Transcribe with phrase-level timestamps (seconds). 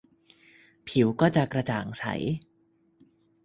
[0.87, 2.03] ผิวก็จะกระจ่างใส